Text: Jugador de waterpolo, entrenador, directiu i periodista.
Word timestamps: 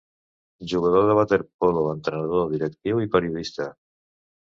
Jugador 0.71 1.05
de 1.09 1.17
waterpolo, 1.19 1.85
entrenador, 1.99 2.51
directiu 2.57 3.07
i 3.07 3.15
periodista. 3.17 3.73